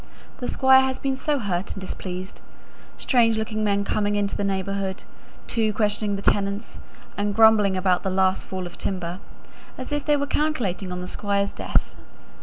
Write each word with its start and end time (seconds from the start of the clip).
The 0.39 0.47
Squire 0.47 0.81
has 0.81 0.97
been 0.97 1.15
so 1.15 1.37
hurt 1.37 1.73
and 1.73 1.79
displeased: 1.79 2.41
strange 2.97 3.37
looking 3.37 3.63
men 3.63 3.83
coming 3.83 4.15
into 4.15 4.35
the 4.35 4.43
neighbourhood, 4.43 5.03
too, 5.45 5.73
questioning 5.73 6.15
the 6.15 6.23
tenants, 6.23 6.79
and 7.15 7.35
grumbling 7.35 7.77
about 7.77 8.01
the 8.01 8.09
last 8.09 8.45
fall 8.47 8.65
of 8.65 8.79
timber, 8.79 9.19
as 9.77 9.91
if 9.91 10.03
they 10.03 10.17
were 10.17 10.25
calculating 10.25 10.91
on 10.91 11.01
the 11.01 11.07
Squire's 11.07 11.53
death." 11.53 11.93